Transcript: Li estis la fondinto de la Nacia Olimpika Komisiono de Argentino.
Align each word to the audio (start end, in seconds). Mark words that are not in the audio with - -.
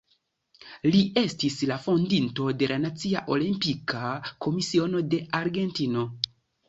Li 0.93 1.01
estis 1.21 1.57
la 1.71 1.75
fondinto 1.83 2.47
de 2.61 2.69
la 2.73 2.79
Nacia 2.85 3.23
Olimpika 3.35 4.09
Komisiono 4.47 5.05
de 5.13 5.21
Argentino. 5.43 6.09